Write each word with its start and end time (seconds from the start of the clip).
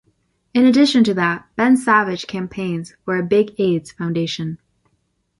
In 0.55 0.65
addition 0.65 1.03
to 1.03 1.13
that, 1.13 1.47
Ben 1.55 1.77
Savage 1.77 2.25
campaigns 2.25 2.95
for 3.05 3.17
a 3.17 3.23
big 3.23 3.53
AIDS 3.59 3.91
foundation. 3.91 4.57